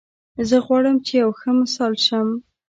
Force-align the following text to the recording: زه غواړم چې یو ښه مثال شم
زه 0.49 0.57
غواړم 0.65 0.95
چې 1.05 1.13
یو 1.21 1.31
ښه 1.39 1.51
مثال 1.61 1.93
شم 2.05 2.27